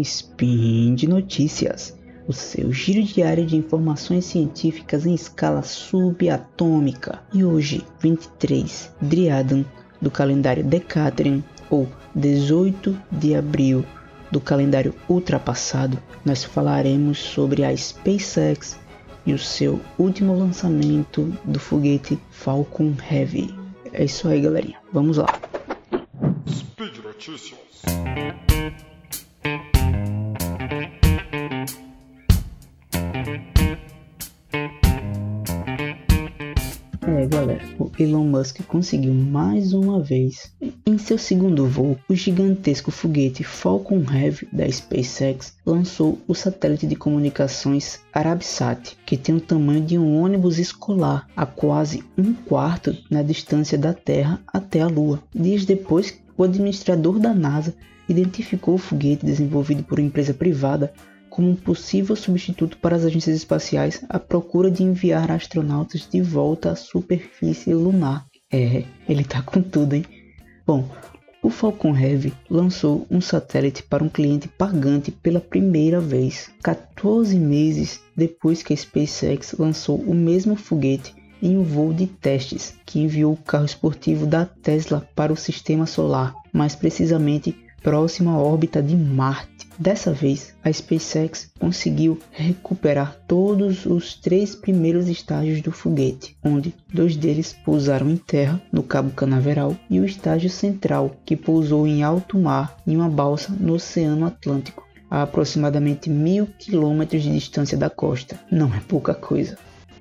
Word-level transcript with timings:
Spin 0.00 0.94
de 0.94 1.08
Notícias, 1.08 1.96
o 2.26 2.32
seu 2.32 2.72
giro 2.72 3.02
diário 3.02 3.46
de 3.46 3.56
informações 3.56 4.24
científicas 4.24 5.06
em 5.06 5.14
escala 5.14 5.62
subatômica. 5.62 7.20
E 7.32 7.44
hoje, 7.44 7.84
23 8.00 8.90
Driadan 9.00 9.64
do 10.00 10.10
calendário 10.10 10.64
Decatrian, 10.64 11.42
ou 11.70 11.88
18 12.14 12.96
de 13.10 13.34
abril 13.34 13.84
do 14.30 14.40
calendário 14.40 14.94
ultrapassado, 15.08 15.98
nós 16.24 16.44
falaremos 16.44 17.18
sobre 17.18 17.64
a 17.64 17.76
SpaceX 17.76 18.78
e 19.26 19.32
o 19.32 19.38
seu 19.38 19.80
último 19.98 20.36
lançamento 20.36 21.32
do 21.44 21.58
foguete 21.58 22.18
Falcon 22.30 22.94
Heavy. 23.10 23.54
É 23.92 24.04
isso 24.04 24.28
aí, 24.28 24.40
galerinha. 24.40 24.76
Vamos 24.92 25.16
lá. 25.16 25.43
Notícias. 27.14 27.58
É, 37.06 37.26
galera, 37.26 37.62
o 37.78 37.90
Elon 37.98 38.24
Musk 38.24 38.62
conseguiu 38.66 39.14
mais 39.14 39.72
uma 39.72 40.00
vez. 40.00 40.52
Em 40.84 40.98
seu 40.98 41.16
segundo 41.16 41.66
voo, 41.66 41.96
o 42.08 42.14
gigantesco 42.14 42.90
foguete 42.90 43.44
Falcon 43.44 44.04
Heavy 44.12 44.48
da 44.52 44.68
SpaceX 44.68 45.54
lançou 45.64 46.18
o 46.26 46.34
satélite 46.34 46.86
de 46.86 46.96
comunicações 46.96 48.00
Arabsat, 48.12 48.96
que 49.06 49.16
tem 49.16 49.36
o 49.36 49.40
tamanho 49.40 49.82
de 49.82 49.96
um 49.96 50.20
ônibus 50.20 50.58
escolar, 50.58 51.28
a 51.36 51.46
quase 51.46 52.02
um 52.18 52.34
quarto 52.34 52.96
na 53.08 53.22
distância 53.22 53.78
da 53.78 53.94
Terra 53.94 54.42
até 54.46 54.80
a 54.80 54.88
Lua. 54.88 55.22
Dias 55.32 55.64
depois, 55.64 56.23
o 56.36 56.44
administrador 56.44 57.18
da 57.18 57.34
NASA 57.34 57.74
identificou 58.08 58.74
o 58.74 58.78
foguete 58.78 59.24
desenvolvido 59.24 59.82
por 59.82 59.98
uma 59.98 60.06
empresa 60.06 60.34
privada 60.34 60.92
como 61.30 61.50
um 61.50 61.56
possível 61.56 62.14
substituto 62.14 62.78
para 62.78 62.94
as 62.94 63.04
agências 63.04 63.36
espaciais 63.36 64.04
à 64.08 64.20
procura 64.20 64.70
de 64.70 64.82
enviar 64.82 65.30
astronautas 65.32 66.08
de 66.08 66.20
volta 66.20 66.70
à 66.70 66.76
superfície 66.76 67.74
lunar. 67.74 68.24
É, 68.52 68.84
ele 69.08 69.24
tá 69.24 69.42
com 69.42 69.60
tudo, 69.60 69.94
hein? 69.94 70.04
Bom, 70.64 70.88
o 71.42 71.50
Falcon 71.50 71.96
Heavy 71.96 72.32
lançou 72.48 73.06
um 73.10 73.20
satélite 73.20 73.82
para 73.82 74.04
um 74.04 74.08
cliente 74.08 74.48
pagante 74.48 75.10
pela 75.10 75.40
primeira 75.40 76.00
vez, 76.00 76.50
14 76.62 77.36
meses 77.38 78.00
depois 78.16 78.62
que 78.62 78.72
a 78.72 78.76
SpaceX 78.76 79.54
lançou 79.58 79.98
o 79.98 80.14
mesmo 80.14 80.54
foguete 80.54 81.14
em 81.44 81.58
um 81.58 81.62
voo 81.62 81.92
de 81.92 82.06
testes 82.06 82.74
que 82.86 82.98
enviou 82.98 83.34
o 83.34 83.36
carro 83.36 83.66
esportivo 83.66 84.26
da 84.26 84.46
Tesla 84.46 85.06
para 85.14 85.32
o 85.32 85.36
sistema 85.36 85.84
solar, 85.84 86.34
mais 86.50 86.74
precisamente 86.74 87.54
próximo 87.82 88.30
à 88.30 88.38
órbita 88.38 88.82
de 88.82 88.96
Marte. 88.96 89.68
Dessa 89.78 90.10
vez, 90.10 90.54
a 90.64 90.72
SpaceX 90.72 91.50
conseguiu 91.58 92.18
recuperar 92.30 93.20
todos 93.28 93.84
os 93.84 94.14
três 94.14 94.54
primeiros 94.54 95.06
estágios 95.06 95.60
do 95.60 95.70
foguete, 95.70 96.34
onde 96.42 96.74
dois 96.92 97.14
deles 97.14 97.54
pousaram 97.64 98.08
em 98.08 98.16
terra, 98.16 98.62
no 98.72 98.82
Cabo 98.82 99.10
Canaveral, 99.10 99.76
e 99.90 100.00
o 100.00 100.04
estágio 100.04 100.48
central, 100.48 101.14
que 101.26 101.36
pousou 101.36 101.86
em 101.86 102.02
alto 102.02 102.38
mar 102.38 102.78
em 102.86 102.96
uma 102.96 103.08
balsa 103.08 103.54
no 103.60 103.74
Oceano 103.74 104.24
Atlântico, 104.24 104.86
a 105.10 105.22
aproximadamente 105.22 106.08
mil 106.08 106.46
quilômetros 106.58 107.22
de 107.22 107.32
distância 107.32 107.76
da 107.76 107.90
costa. 107.90 108.40
Não 108.50 108.72
é 108.74 108.80
pouca 108.80 109.12
coisa. 109.12 109.58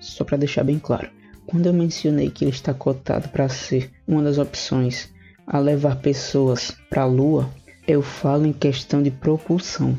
Só 0.00 0.24
para 0.24 0.38
deixar 0.38 0.62
bem 0.62 0.78
claro, 0.78 1.10
quando 1.46 1.66
eu 1.66 1.72
mencionei 1.72 2.28
que 2.28 2.44
ele 2.44 2.50
está 2.50 2.74
cotado 2.74 3.28
para 3.28 3.48
ser 3.48 3.90
uma 4.06 4.22
das 4.22 4.36
opções 4.36 5.08
a 5.46 5.58
levar 5.58 5.96
pessoas 5.96 6.72
para 6.90 7.02
a 7.02 7.06
Lua, 7.06 7.48
eu 7.86 8.02
falo 8.02 8.46
em 8.46 8.52
questão 8.52 9.02
de 9.02 9.10
propulsão. 9.10 9.96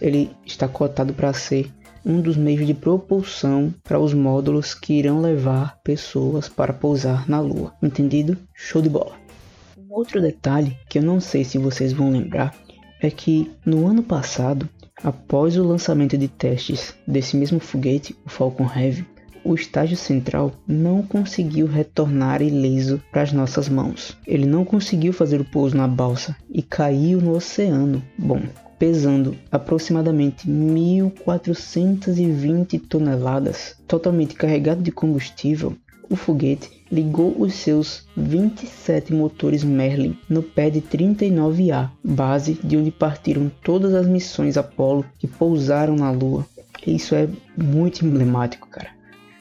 Ele 0.00 0.30
está 0.46 0.66
cotado 0.66 1.12
para 1.12 1.32
ser 1.34 1.70
um 2.04 2.20
dos 2.20 2.36
meios 2.36 2.66
de 2.66 2.72
propulsão 2.72 3.74
para 3.84 4.00
os 4.00 4.14
módulos 4.14 4.74
que 4.74 4.94
irão 4.94 5.20
levar 5.20 5.78
pessoas 5.82 6.48
para 6.48 6.72
pousar 6.72 7.28
na 7.28 7.40
Lua. 7.40 7.74
Entendido? 7.82 8.38
Show 8.54 8.80
de 8.80 8.88
bola. 8.88 9.16
Um 9.76 9.94
outro 9.94 10.22
detalhe 10.22 10.78
que 10.88 10.98
eu 10.98 11.02
não 11.02 11.20
sei 11.20 11.44
se 11.44 11.58
vocês 11.58 11.92
vão 11.92 12.10
lembrar 12.10 12.54
é 13.02 13.10
que 13.10 13.50
no 13.66 13.86
ano 13.86 14.02
passado, 14.02 14.66
após 15.02 15.58
o 15.58 15.64
lançamento 15.64 16.16
de 16.16 16.28
testes 16.28 16.94
desse 17.06 17.36
mesmo 17.36 17.60
foguete, 17.60 18.16
o 18.24 18.30
Falcon 18.30 18.70
Heavy, 18.74 19.04
o 19.46 19.54
estágio 19.54 19.96
central 19.96 20.52
não 20.66 21.02
conseguiu 21.02 21.66
retornar 21.66 22.42
ileso 22.42 23.00
para 23.12 23.22
as 23.22 23.32
nossas 23.32 23.68
mãos. 23.68 24.18
Ele 24.26 24.44
não 24.44 24.64
conseguiu 24.64 25.12
fazer 25.12 25.40
o 25.40 25.44
pouso 25.44 25.76
na 25.76 25.86
balsa 25.86 26.34
e 26.50 26.62
caiu 26.62 27.20
no 27.20 27.36
oceano. 27.36 28.02
Bom, 28.18 28.42
pesando 28.78 29.36
aproximadamente 29.50 30.48
1.420 30.48 32.80
toneladas, 32.88 33.76
totalmente 33.86 34.34
carregado 34.34 34.82
de 34.82 34.90
combustível, 34.90 35.76
o 36.10 36.16
foguete 36.16 36.70
ligou 36.90 37.40
os 37.40 37.54
seus 37.54 38.04
27 38.16 39.12
motores 39.12 39.62
Merlin 39.64 40.16
no 40.28 40.42
pé 40.42 40.70
de 40.70 40.80
39A, 40.80 41.90
base 42.02 42.58
de 42.62 42.76
onde 42.76 42.90
partiram 42.90 43.50
todas 43.62 43.94
as 43.94 44.06
missões 44.06 44.56
Apollo 44.56 45.04
que 45.18 45.26
pousaram 45.26 45.96
na 45.96 46.10
Lua. 46.10 46.46
Isso 46.86 47.14
é 47.14 47.28
muito 47.56 48.06
emblemático, 48.06 48.68
cara. 48.68 48.95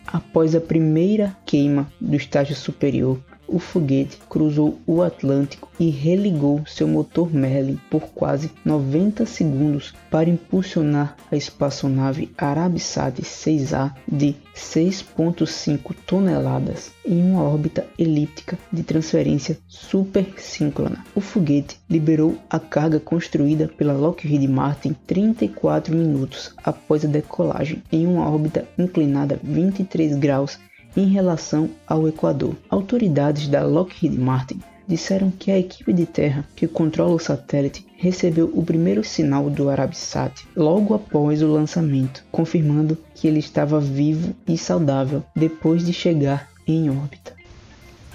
Após 0.07 0.55
a 0.55 0.61
primeira 0.61 1.35
queima 1.45 1.91
do 1.99 2.15
estágio 2.15 2.55
superior, 2.55 3.19
o 3.47 3.59
foguete 3.59 4.17
cruzou 4.29 4.79
o 4.85 5.01
Atlântico 5.01 5.69
e 5.79 5.89
religou 5.89 6.63
seu 6.65 6.87
motor 6.87 7.33
Merlin 7.33 7.79
por 7.89 8.01
quase 8.09 8.51
90 8.63 9.25
segundos 9.25 9.93
para 10.09 10.29
impulsionar 10.29 11.15
a 11.31 11.35
espaçonave 11.35 12.31
Arabsat 12.37 13.21
6A 13.21 13.93
de 14.07 14.35
6,5 14.55 15.93
toneladas 16.05 16.91
em 17.05 17.21
uma 17.21 17.43
órbita 17.43 17.85
elíptica 17.99 18.57
de 18.71 18.83
transferência 18.83 19.57
supersíncrona. 19.67 21.03
O 21.13 21.21
foguete 21.21 21.77
liberou 21.89 22.37
a 22.49 22.59
carga 22.59 22.99
construída 22.99 23.67
pela 23.67 23.93
Lockheed 23.93 24.47
Martin 24.47 24.95
34 25.05 25.95
minutos 25.95 26.53
após 26.63 27.03
a 27.03 27.07
decolagem 27.07 27.83
em 27.91 28.07
uma 28.07 28.29
órbita 28.29 28.65
inclinada 28.77 29.39
23 29.43 30.15
graus 30.17 30.57
em 30.95 31.07
relação 31.07 31.69
ao 31.87 32.07
Equador. 32.07 32.55
Autoridades 32.69 33.47
da 33.47 33.63
Lockheed 33.63 34.17
Martin 34.17 34.61
disseram 34.87 35.31
que 35.31 35.51
a 35.51 35.57
equipe 35.57 35.91
de 35.91 36.05
terra 36.05 36.45
que 36.55 36.67
controla 36.67 37.15
o 37.15 37.19
satélite 37.19 37.85
recebeu 37.97 38.51
o 38.53 38.63
primeiro 38.63 39.03
sinal 39.03 39.49
do 39.49 39.69
Arabsat 39.69 40.47
logo 40.55 40.93
após 40.93 41.41
o 41.41 41.47
lançamento, 41.47 42.23
confirmando 42.31 42.97
que 43.13 43.27
ele 43.27 43.39
estava 43.39 43.79
vivo 43.79 44.35
e 44.47 44.57
saudável 44.57 45.23
depois 45.35 45.85
de 45.85 45.91
chegar 45.91 46.49
em 46.67 46.89
órbita. 46.89 47.33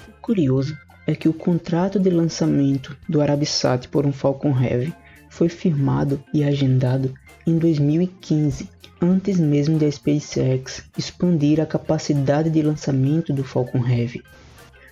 O 0.07 0.21
curioso 0.21 0.77
é 1.05 1.15
que 1.15 1.27
o 1.27 1.33
contrato 1.33 1.99
de 1.99 2.09
lançamento 2.09 2.95
do 3.09 3.21
Arabsat 3.21 3.87
por 3.87 4.05
um 4.05 4.13
Falcon 4.13 4.57
Heavy 4.57 4.93
foi 5.31 5.47
firmado 5.47 6.21
e 6.33 6.43
agendado 6.43 7.13
em 7.47 7.57
2015 7.57 8.69
antes 9.01 9.39
mesmo 9.39 9.79
da 9.79 9.89
SpaceX 9.89 10.83
expandir 10.95 11.59
a 11.59 11.65
capacidade 11.65 12.49
de 12.49 12.61
lançamento 12.61 13.33
do 13.33 13.43
Falcon 13.43 13.79
Heavy. 13.79 14.21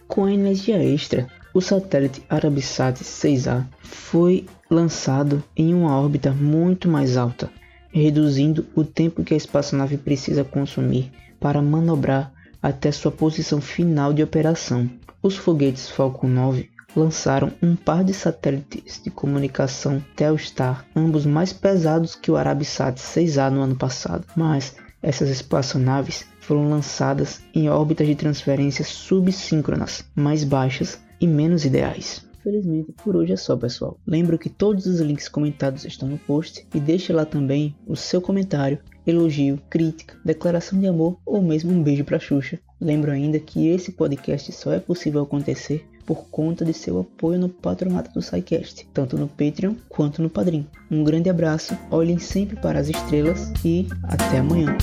Com 0.08 0.26
a 0.26 0.32
energia 0.32 0.82
extra, 0.82 1.28
o 1.54 1.62
satélite 1.62 2.24
Arabsat 2.30 3.04
6A 3.04 3.66
foi 3.84 4.46
lançado 4.72 5.44
em 5.56 5.74
uma 5.74 6.00
órbita 6.00 6.32
muito 6.32 6.88
mais 6.88 7.18
alta, 7.18 7.52
reduzindo 7.92 8.66
o 8.74 8.84
tempo 8.84 9.24
que 9.24 9.34
a 9.34 9.38
espaçonave 9.38 9.98
precisa 9.98 10.44
consumir 10.44 11.12
para 11.40 11.62
manobrar 11.62 12.32
até 12.62 12.92
sua 12.92 13.12
posição 13.12 13.60
final 13.60 14.14
de 14.14 14.24
operação. 14.24 14.90
Os 15.22 15.36
foguetes 15.36 15.90
Falcon 15.90 16.28
9 16.28 16.70
lançaram 16.96 17.52
um 17.62 17.76
par 17.76 18.04
de 18.04 18.14
satélites 18.14 19.02
de 19.04 19.10
comunicação 19.10 20.04
Telstar, 20.16 20.86
ambos 20.96 21.26
mais 21.26 21.54
pesados 21.54 22.16
que 22.16 22.32
o 22.32 22.38
Arabsat 22.38 22.98
6A 22.98 23.50
no 23.50 23.62
ano 23.62 23.76
passado, 23.76 24.26
mas 24.36 24.76
essas 25.02 25.30
espaçonaves 25.30 26.26
foram 26.42 26.70
lançadas 26.70 27.42
em 27.54 27.70
órbitas 27.70 28.08
de 28.08 28.16
transferência 28.16 28.84
subsíncronas, 28.84 30.04
mais 30.16 30.44
baixas 30.44 31.00
e 31.22 31.28
menos 31.28 31.64
ideais. 31.64 32.28
Infelizmente, 32.40 32.94
por 33.04 33.16
hoje 33.16 33.34
é 33.34 33.38
só, 33.38 33.56
pessoal. 33.56 34.00
Lembro 34.08 34.38
que 34.38 34.50
todos 34.50 34.86
os 34.86 35.00
links 35.02 35.28
comentados 35.28 35.86
estão 35.86 36.08
no 36.08 36.18
post 36.18 36.66
e 36.74 36.80
deixe 36.80 37.12
lá 37.12 37.26
também 37.26 37.76
o 37.86 37.96
seu 37.96 38.22
comentário, 38.22 38.80
elogio, 39.06 39.60
crítica, 39.70 40.18
declaração 40.24 40.80
de 40.80 40.88
amor 40.88 41.18
ou 41.26 41.42
mesmo 41.42 41.72
um 41.72 41.84
beijo 41.84 42.04
para 42.04 42.20
Xuxa. 42.20 42.60
Lembro 42.80 43.12
ainda 43.12 43.40
que 43.40 43.68
esse 43.68 43.92
podcast 43.92 44.52
só 44.54 44.72
é 44.72 44.80
possível 44.80 45.22
acontecer 45.22 45.86
por 46.06 46.26
conta 46.30 46.66
de 46.66 46.74
seu 46.74 47.00
apoio 47.00 47.40
no 47.40 47.50
patronato 47.50 48.12
do 48.14 48.22
SciCast, 48.22 48.88
tanto 48.94 49.18
no 49.18 49.28
Patreon 49.28 49.76
quanto 49.88 50.22
no 50.22 50.30
Padrim. 50.30 50.66
Um 50.90 51.04
grande 51.04 51.30
abraço, 51.30 51.78
olhem 51.92 52.20
sempre 52.20 52.56
para 52.56 52.80
as 52.80 52.90
estrelas 52.90 53.52
e 53.64 53.88
até 54.04 54.40
amanhã. 54.40 54.78